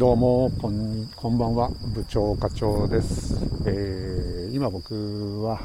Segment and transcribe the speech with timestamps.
[0.00, 1.68] どうもこんこんばんは。
[1.92, 3.34] 部長課長です、
[3.66, 5.60] えー、今僕は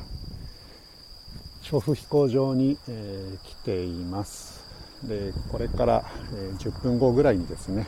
[1.61, 4.61] 調布飛行場に、えー、来ています。
[5.05, 6.03] でこれから、
[6.33, 7.87] えー、10分後ぐらいにですね。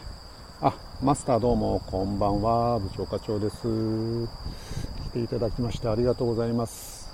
[0.62, 0.74] あ
[1.04, 2.80] マスターどうもこんばんは。
[2.80, 3.58] 部長課長です。
[3.58, 7.10] 来ていただきましてありがとうございます。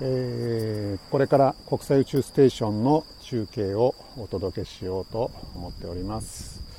[0.00, 6.69] えー、これから国際宇宙ステーションの中継をお届けしようと思っております。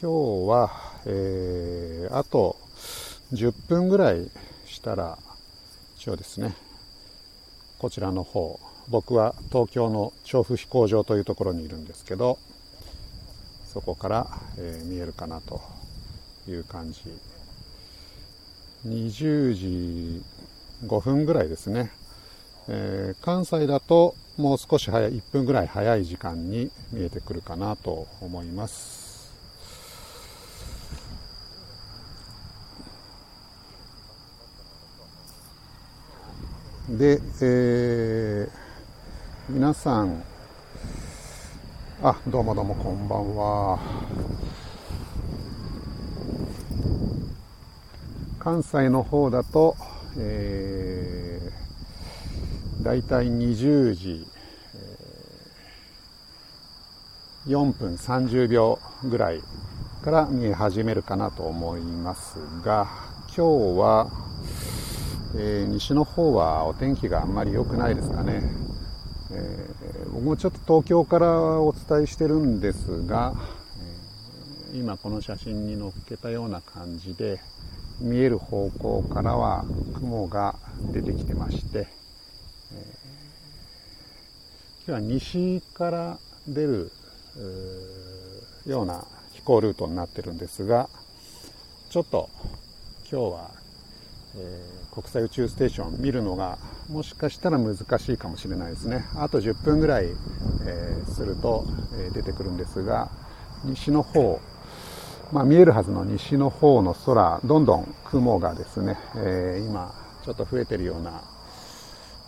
[0.00, 0.70] 今日は、
[1.06, 2.56] えー、あと
[3.32, 4.30] 10分ぐらい
[4.64, 5.18] したら、
[5.96, 6.54] 一応ですね、
[7.80, 12.38] こちらの方、僕は東京の調布飛行場というところにいるんですけど、
[13.66, 15.60] そこから、えー、見えるかなと
[16.48, 17.00] いう感じ。
[18.86, 20.22] 20時
[20.86, 21.90] 5分ぐらいですね。
[22.68, 29.07] えー、関西だともう少し早い、1分ぐらい早い時間に見えてくるかなと思います。
[36.88, 40.24] で、えー、皆さん、
[42.02, 43.78] あ、どうもどうもこんばんは。
[48.38, 49.76] 関西の方だと、
[50.16, 54.26] えー、だいたい20時、
[54.74, 59.42] えー、4分30秒ぐらい
[60.02, 62.88] から見え始めるかなと思いますが、
[63.36, 64.27] 今日は
[65.36, 68.42] えー、西の方はお天気があんまり良くないですかね、
[69.30, 73.34] えー、僕もちょっと東京からお伝えしてるんですが、
[74.72, 77.40] えー、今この写真に載っけたような感じで
[78.00, 80.54] 見える方向からは雲が
[80.92, 81.88] 出てきてまして、
[82.72, 82.94] え
[84.86, 86.92] 今日は西から出る
[88.66, 90.88] ような飛行ルートになってるんですが
[91.90, 92.30] ちょっと
[93.10, 93.57] 今日は
[94.38, 99.04] え、国際宇宙ステーション見るのがもしかしたら難しいかもしれないですね。
[99.16, 100.06] あと10分ぐらい、
[100.66, 101.64] え、すると、
[101.98, 103.10] え、出てくるんですが、
[103.64, 104.40] 西の方、
[105.32, 109.92] まあ、見えるはずの西の方の空、どんどん雲がですね、え今
[110.24, 111.22] ちょっと増えてるような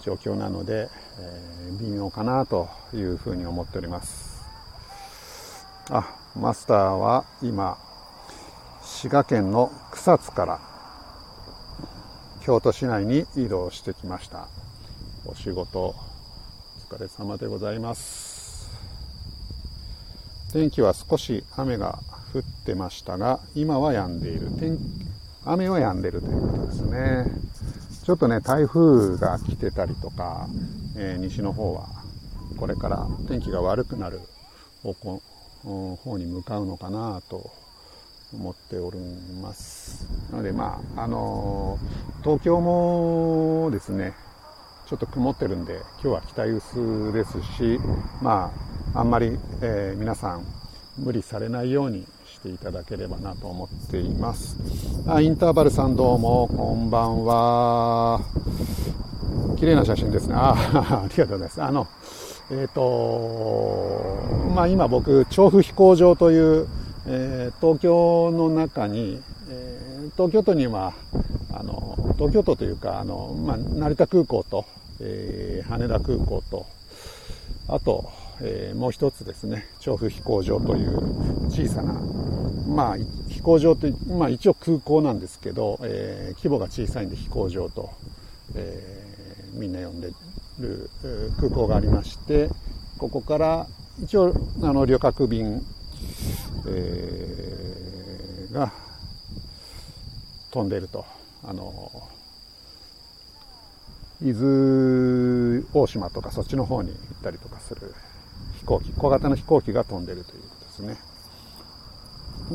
[0.03, 4.43] 状況なので、え微妙かなというふうに思っております。
[5.89, 7.79] あ、マスターは今、
[8.83, 10.70] 滋賀県の草津から
[12.51, 14.49] 京都市内に移動してきました。
[15.25, 15.95] お仕事お
[16.93, 18.69] 疲れ様でございます。
[20.53, 22.01] 天気は少し雨が
[22.35, 24.49] 降ってましたが今は止んでいる。
[24.59, 24.77] 天
[25.45, 27.27] 雨は止んでるということですね。
[28.03, 30.49] ちょっとね台風が来てたりとか、
[30.97, 31.87] えー、西の方は
[32.59, 34.23] これから天気が悪くなる
[34.83, 35.23] 方向
[35.63, 37.49] 方に向かうのかなと
[38.33, 38.99] 思っており
[39.43, 40.07] ます。
[40.31, 41.79] なので、まあ、あの
[42.23, 44.15] 東京もですね、
[44.89, 47.79] ちょっと曇ってるんで、今日は北薄ですし、
[48.23, 48.53] ま
[48.95, 50.45] あ、あんまり、えー、皆さん
[50.99, 54.57] 無理されないようにしていただければなと思っています。
[55.07, 58.21] あ、インターバルさんどうも、こんばんは。
[59.59, 60.35] 綺麗な写真ですね。
[60.37, 60.55] あ
[61.05, 61.63] ありがとうございます。
[61.63, 61.87] あの、
[62.51, 66.67] えっ、ー、と、まあ今僕、調布飛行場という、
[67.07, 70.93] えー、東京の中に、えー、東京都には
[71.53, 74.67] あの東京都というかあの、まあ、成田空港と、
[75.01, 76.67] えー、羽田空港と
[77.69, 78.11] あと、
[78.43, 80.97] えもう一つですね調布飛行場という
[81.51, 81.93] 小さな、
[82.67, 82.97] まあ、
[83.29, 87.91] 飛行場と、まあ、一応空港なんですけど、え規模が小さいんで飛行場と、
[88.57, 89.01] え
[89.53, 90.11] みんな呼んで
[90.59, 90.91] る
[91.39, 92.49] 空港がありまして
[92.99, 93.67] ここから
[94.03, 95.65] 一応あの旅客便
[96.67, 98.73] えー、が
[100.51, 101.05] 飛んでいると。
[101.43, 101.91] あの
[104.23, 107.95] 伊豆大島とかそっちの方に行ったりとかする
[108.59, 111.11] 飛行機、小型の飛行機が飛んでるということですね。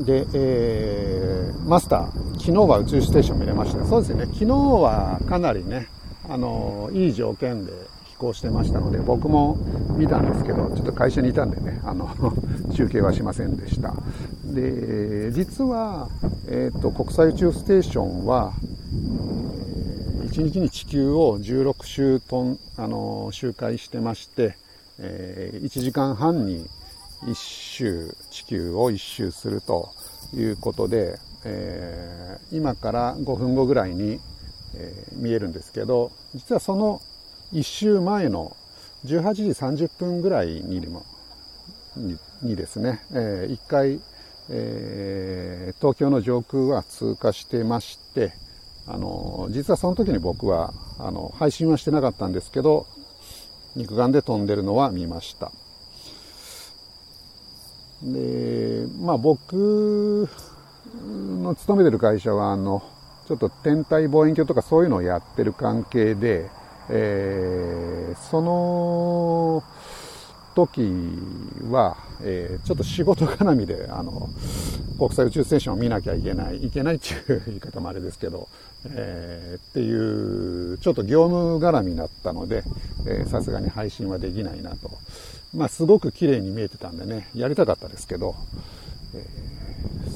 [0.06, 3.84] で、えー、マスター、昨日は宇宙ステーション見れました。
[3.86, 5.88] そうですね、昨日はかなりね、
[6.30, 7.74] あの、いい条件で
[8.16, 9.58] 飛行してましたので、僕も
[9.98, 12.10] 見たんですけど、ちょっと会社にいたんでね、あの、
[12.74, 13.94] 中継はしませんでした。
[14.46, 16.08] で、実は、
[16.48, 18.54] えっ、ー、と、国際宇宙ステーションは、
[20.30, 24.56] 1日に地球を16周トン、あの、周回してまして、
[24.98, 26.66] えー、1時間半に
[27.26, 29.90] 1周、地球を1周すると
[30.34, 34.22] いうことで、えー、今から5分後ぐらいに、
[34.74, 37.02] えー、見えるんですけど、実はその
[37.56, 38.58] 1週前の
[39.06, 39.44] 18時
[39.86, 40.82] 30分ぐらいに
[41.96, 44.02] ににですね、えー、1回、
[44.50, 48.34] えー、東京の上空は通過してまして、
[48.86, 52.88] あの、実はその時に僕は、あの、配信はしてなかったんですけど、
[53.78, 55.54] 肉眼で飛んでるのは見ました。
[58.04, 60.28] で、まあ僕
[61.42, 62.84] の勤めてる会社は、あの、
[63.30, 66.50] ちょっと天体望遠鏡とかそういうのをやってる関係で、
[66.90, 69.64] えー、その
[70.56, 70.82] 時
[71.70, 74.30] は、えー、ちょっと仕事絡みで、あの、
[74.98, 78.48] 国際宇宙ステーションを見なきゃいけない、いけないっていう言い方もあれですけど、
[78.90, 82.64] えー、っていう、ちょっと業務絡みになったので、
[83.30, 84.92] さすがに配信はできないなと。
[85.54, 88.36] まあ、すごく綺麗に見えてたんでね、やりたかったですけど、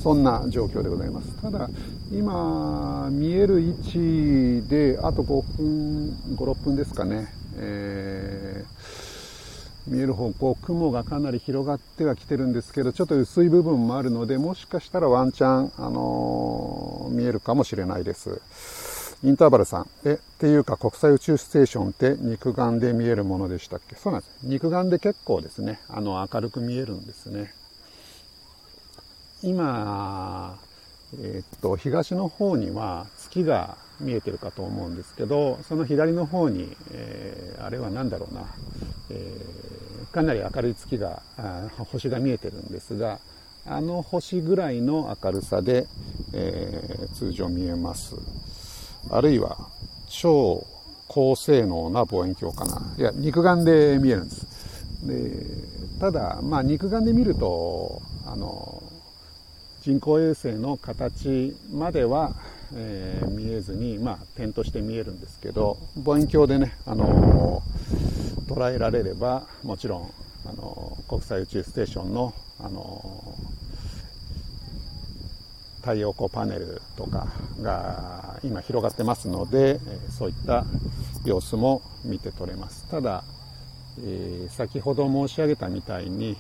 [0.02, 1.28] そんな状況でございます。
[1.42, 1.70] ただ、
[2.12, 9.20] 今、見える位置で、あと5分、5、6分ですかね、えー
[9.88, 18.40] 見える方向、雲がかなり広がってはきてるんですけど、ちょっと薄い部分もあるので、もしかしたらワンチャン、あのー、見えるかもしれないです。
[19.24, 19.88] インターバルさん。
[20.06, 23.96] え、っていうか国際宇宙ステーションって肉眼で見えるものでしたっけ？
[23.96, 24.32] そうなんです。
[24.44, 27.52] 肉眼で結構ですね、あの、明るく見えるんですね。
[29.44, 30.58] 今、
[31.22, 38.46] えー、っと、東の方には月が見えてるかと思うんですけど、その左の方に、えー、あれは何だろうな、
[39.10, 41.22] えー、かなり明るい月が
[41.92, 43.20] 星が見えてるんですが
[43.66, 45.88] あの星ぐらいの明るさで、
[46.34, 48.16] えー、通常見えます。
[49.10, 49.58] あるいは
[50.10, 50.66] 超
[51.08, 52.82] 高性能な望遠鏡かな。
[52.98, 54.48] いや肉眼で見えるんです。
[55.08, 58.82] でただ、まあ、肉眼で見るとあの
[59.82, 62.36] 人工衛星の形までは、
[62.76, 67.62] えー、見えずに、まあ、点として見えるんですけど望遠鏡でね、あの
[68.48, 70.12] 捉えられればもちろん
[70.46, 73.36] あの国際宇宙ステーションのあの
[75.80, 77.28] 太陽光パネルとか
[77.62, 79.80] が今広がってますので
[80.10, 80.66] そういった
[81.24, 82.86] 様子も見て取れます。
[82.92, 83.24] ただ、
[84.04, 86.36] え、先ほど申し上げたみたいに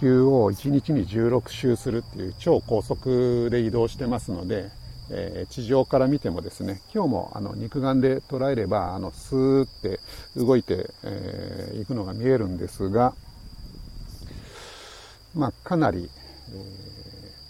[0.00, 4.70] 球を1日に16周するっていう超高速で移動してますので
[5.12, 9.98] えー、地上から見てもですね、今日もあの肉眼で捉えれば、あの、スーって
[10.36, 13.14] 動いてい、えー、くのが見えるんですが、
[15.34, 16.08] まあ、かなり、
[16.52, 16.56] え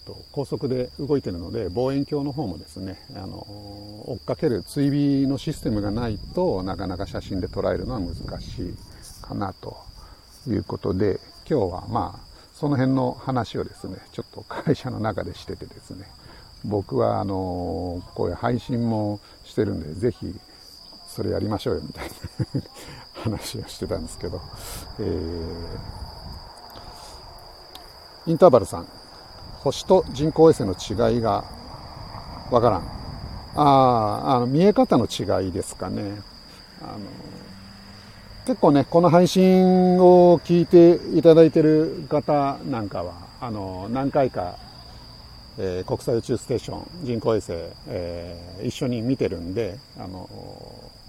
[0.05, 3.37] ー、と高速で動いてるので、望遠鏡の方もですね、あの、
[4.07, 8.75] 追っかける追尾のシステムがないとなかなか写真で捉えるのは難しい
[9.21, 9.77] かなと
[10.49, 12.30] いうことで、今日はまあ、
[12.61, 16.05] その辺の話をですね、ちょっと会社の中でしててですね、
[16.63, 20.35] 僕はあのこういう配信もしてるんで、ぜひ
[21.09, 22.13] それやりましょうよみたいな
[23.23, 24.43] 話をしてたんですけど、
[24.99, 28.87] えー、インターバルさん、
[29.61, 31.45] 星と人工衛星の違いが
[32.51, 32.83] わからん。
[33.57, 36.21] ああ、あの、見え方の違いですかね。
[36.83, 36.99] あの、
[38.51, 44.57] 結構ね、この配信を聞いていただいてる方なんかは、あの、何回か
[45.57, 47.53] えー、国際宇宙ステーション人工衛星、
[47.87, 50.29] えー、一緒に見てるんであの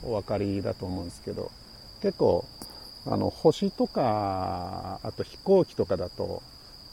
[0.03, 1.51] お分かりだと思うんですけど
[2.01, 2.45] 結構
[3.05, 6.43] あの星とかあと飛行機とかだと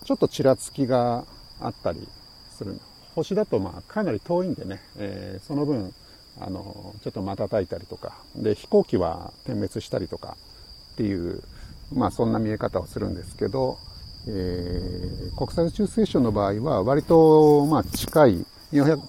[0.04, 1.24] ちょっとちらつきが
[1.60, 2.06] あったり
[2.56, 2.78] する。
[3.14, 5.92] 星だとまあかなり遠いんでね、えー、その分
[6.40, 8.14] あのちょっと瞬いたりとか。
[8.36, 10.36] で飛行機は点滅したりとか
[10.94, 11.42] っていう
[11.92, 13.78] まあそんな見え方をするんですけど
[14.26, 18.46] えー、国際宇宙ステーションの場合は割とまあ近い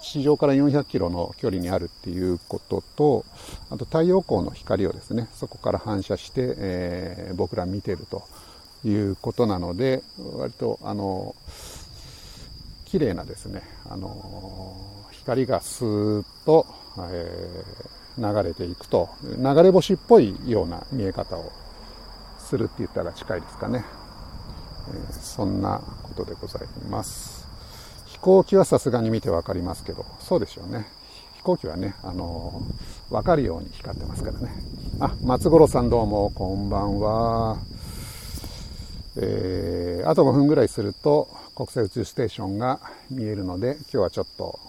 [0.01, 3.25] 地上から400キロの距離にあるっていうことと、
[3.69, 8.23] あと太陽光の光をですね、そこから反射して、えー、僕ら見てると
[8.85, 10.01] いうことなので、
[10.37, 11.35] 割とあの、
[12.85, 14.77] 綺麗なですね、あの、
[15.19, 16.65] 光がスーッと、
[17.11, 21.51] えー、流れていくと、流れ星っぽいような見え方を
[22.39, 23.83] するって言ったら近いですかね。
[25.09, 27.47] えそんなことでございます。
[28.07, 30.87] 飛行機はさすがに見てわかりますけど、そうでしょうね。
[31.35, 34.51] 飛行機はね、あのー、わかるように光ってますからね。
[34.99, 37.57] あ、松五郎さんどうも、こんばんは。
[39.17, 44.59] えー、あと5分ぐらいすると国際宇宙ステーションが見えるので、今日はちょっと、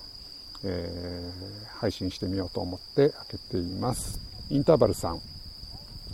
[0.65, 4.21] えー、配信してみようと思って開けています。
[4.51, 5.21] インターバルさん、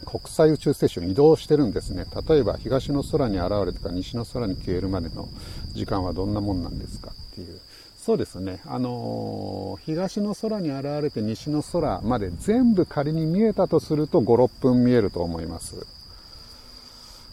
[0.05, 2.07] 国際宇宙ステーション移動してるんですね。
[2.29, 5.29] 例えば東の空に現れてか西の空に消えるまでの
[5.73, 7.61] 時間はどんなもんなんですかっていう。
[7.99, 8.61] そうですね。
[8.67, 15.85] あのー、東の空に現れて西の空まで全部仮に見えたとすると5、6分見えると思います。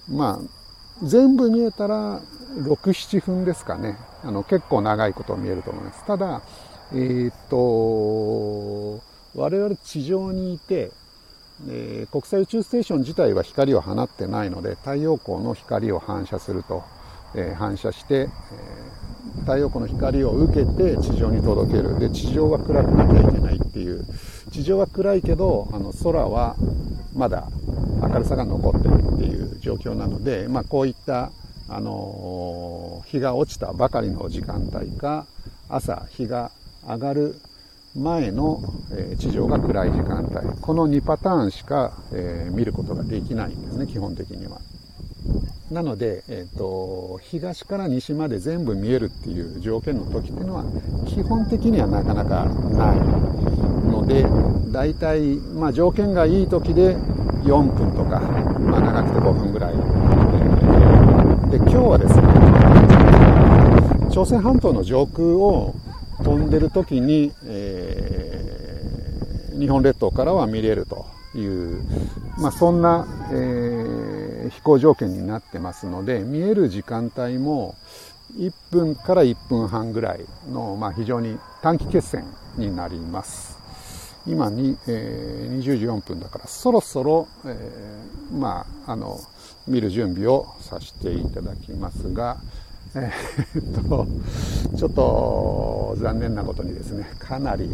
[0.10, 2.22] まあ、全部見えたら
[2.58, 3.98] 6、7分ですかね。
[4.24, 6.04] あの、結構長いこと見えると思います。
[6.06, 6.42] ただ、
[6.96, 9.02] えー、っと、
[9.36, 10.92] 我々地上にいて、
[11.68, 16.84] えー、国際宇宙ステーション自体は光を放ってないので、太陽光の光を反射すると、
[17.36, 18.30] えー、反射して、え、
[19.42, 21.98] 太陽光の光を受けて地上に届ける。
[21.98, 24.06] で、地上は暗くなきゃいけないっていう。
[24.52, 26.56] 地上は暗いけど、あの、空は
[27.16, 27.48] まだ
[28.02, 31.32] 明るさが残ってるっていう状況なので、まあ、こういった
[31.70, 35.26] あの日が落ちたばかりの時間帯か
[35.70, 36.52] 朝日が
[36.88, 37.36] 上がる
[37.96, 38.62] 前の、
[38.92, 40.62] え地上が暗い時間帯。
[40.62, 44.60] この2パターンしか、え見ることができないんですね基本的には。
[45.72, 50.66] なので、えーと、東から西まで全部見えるっていう条件の時っていうのは
[51.08, 52.98] 基本的にはなかなかない。
[53.90, 54.26] ので
[54.72, 56.96] 大体、まあ、条件がいい時で
[57.44, 59.74] 4分とか、まあ、長くて5分ぐらい。
[61.52, 62.24] で、今日はですね、
[64.10, 65.76] 朝鮮半島の上空を
[66.24, 71.84] 飛んでる時に、えー、日本列島からは見れるという、
[72.38, 77.76] まあ、そんな、えー、飛行条件になってますので、見える時間帯も
[78.38, 82.26] 1分から1分半ぐらいの、まあ、非常に短期決戦
[82.58, 83.58] になります。
[84.26, 89.20] 今に、えー、20時4分だから、そろそろ、えー、まあ、あの、
[89.68, 92.38] 見る準備をさせていただきますが、
[92.96, 93.12] え、
[93.60, 94.08] っと、
[94.78, 97.70] ちょっと残念なことにですね、かなり、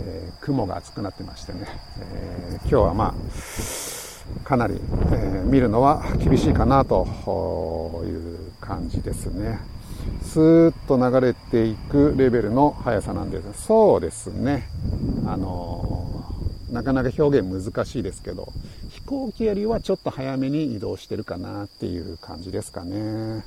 [0.00, 1.60] えー、雲が厚くなってましてね、
[2.00, 4.80] えー、今日はまあ、かなり、
[5.12, 7.06] え見るのは厳しいかなと
[8.04, 9.60] いう感じですね。
[10.22, 13.66] スーッと流れていくレベルの速さなんです。
[13.66, 14.68] そうですね。
[15.26, 16.24] あの
[16.70, 18.52] なかなか表現難しいですけど、
[18.88, 23.44] 飛行機よりはちょっと早めに移動してるかなっていう感じですかね。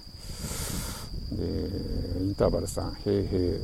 [1.37, 3.59] で、インターバルさん、へいへい。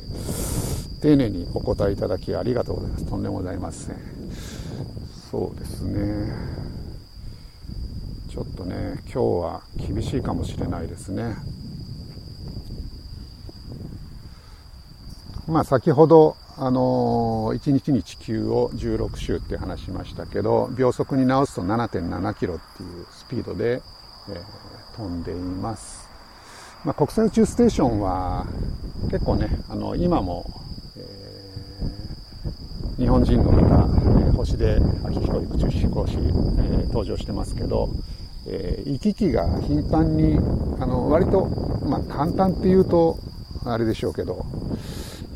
[1.00, 3.06] 丁寧にお答えいただきありがとうございます。
[3.06, 3.96] とんでもございません。
[5.30, 6.32] そうですね。
[8.30, 11.36] ちょっとね、今日は厳しいかもしれないですね。
[15.46, 23.82] まあ先ほどあの1日に地球を16周って話しましたけど、秒速に直すと7.7キロっていうスピードで、
[24.30, 26.13] えー、飛んでいます。
[26.84, 28.46] まあ、国際宇宙ステーションは
[29.10, 30.44] 結構ね、あの、今も、
[30.98, 37.88] えー、日本人の方、えー、星で秋彦宇宙飛行士、えー、登場してますけど、
[38.46, 40.36] え行き来が頻繁に、
[40.78, 41.46] あの、割と、
[41.86, 43.18] まあ、簡単っていうと、
[43.64, 44.44] あれでしょうけど、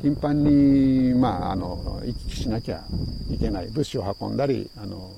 [0.02, 2.84] 頻繁に、まあ、あの、行き来しなきゃ
[3.30, 3.68] いけない。
[3.68, 5.10] 物資を運んだり、あの、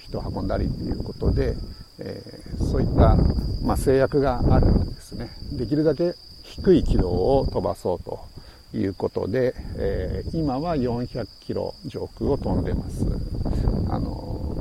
[0.00, 1.54] 人を運んだりっていうことで、
[2.00, 3.16] えー、そういった、
[3.62, 4.66] まあ、制約がある
[5.52, 5.66] で。
[5.66, 8.20] きるだけ低い軌道を飛ばそうと
[8.74, 13.06] いうことで、えー、今は400キロ上空を飛んでます。
[13.90, 14.56] あの、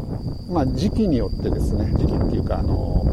[0.50, 3.06] まあ、時期によってですね、時期っていうか、あの、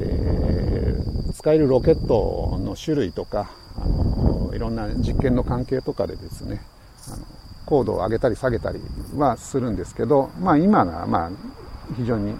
[0.00, 6.60] えー、使えるロケットの種類とか、あのいろんな実験の関係とかでですね
[7.08, 7.24] あの
[7.66, 8.80] 高度を上げたり下げたり
[9.16, 11.30] はするんですけど、まあ、今がまあ
[11.96, 12.34] 非常に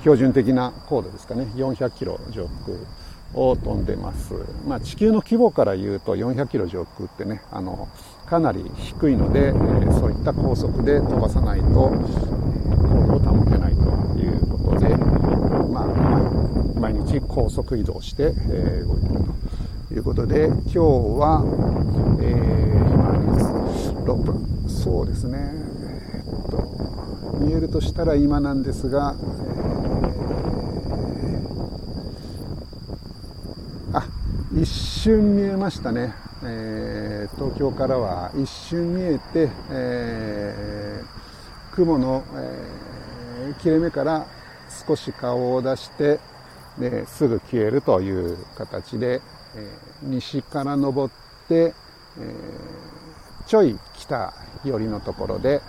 [0.00, 2.76] 標準的な高度ですかね400キロ上空
[3.32, 4.34] を飛んでます、
[4.66, 7.88] まあ、地球の規模から言うと400キロ上空ってねあの
[8.26, 11.88] かなり低いので、えー、そういった高速で飛ばさないと高
[13.08, 13.80] 度を保てないと
[14.18, 19.34] いうことで、まあ、毎日高速移動して、えー、動いてると。
[19.94, 21.44] いうことで、今日は、
[22.20, 23.12] えー、今
[24.04, 24.68] 6分。
[24.68, 25.38] そうですね。
[26.14, 34.04] えっと、見えるとしたら今なんですが、えー、あ、
[34.56, 36.14] 一瞬見えましたね。
[36.44, 44.26] えー、東京からは一瞬見えて、えー、雲の、えー、切れ目から
[44.86, 46.20] 少し顔を出して、
[46.78, 49.22] ですぐ消えるという形で、
[49.56, 49.70] え、
[50.02, 51.74] 西から登って、
[52.20, 52.34] え、
[53.48, 54.32] ちょい北
[54.64, 55.62] 寄りのところで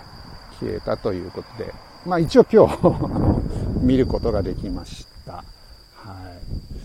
[0.60, 1.74] 消えたということで、
[2.04, 5.32] まあ一応今日 見ることができました。
[5.32, 5.42] は
[6.72, 6.75] い。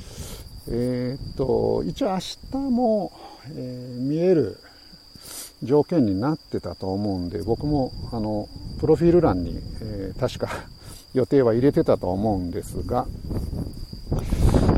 [0.71, 3.11] えー、っと、一応明日も、
[3.55, 4.57] えー、見える
[5.63, 8.47] 条件になってたと思うんで、僕もあの、
[8.79, 10.49] プロフィール欄に、えー、確か
[11.13, 13.05] 予定は入れてたと思うんですが、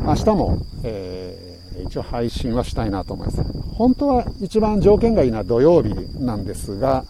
[0.04, 3.42] 明日も、えー一応配信はしたいなと思います。
[3.72, 7.04] 本当は一番条件がいいのは土曜日なんですが、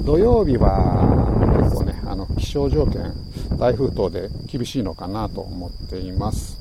[0.00, 3.12] 土曜日は結構ね、あの、気象条件、
[3.58, 6.58] 台風等で厳しいのかなと思っています。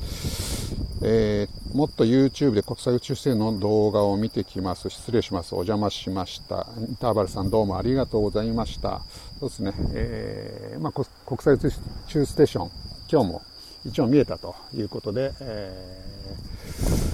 [1.05, 4.89] えー、もっと YouTube で国際宇宙ステーションの動画を見てきます。
[4.89, 5.53] 失礼します。
[5.53, 6.67] お邪魔しました。
[6.79, 9.01] インターバルさんどうもありがとうございました。
[9.39, 11.71] そうですね、えー、まあ、国際宇
[12.07, 12.71] 宙ステーション、
[13.11, 13.41] 今日も
[13.85, 16.01] 一応見えたということで、え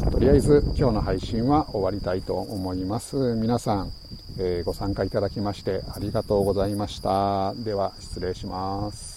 [0.02, 3.16] ー、とりあえず今日の配信は終わりたいと思います。
[3.36, 3.92] 皆さん、
[4.38, 7.56] えー、ご参加いただきましてありがとうございました。
[7.56, 9.09] では失礼します。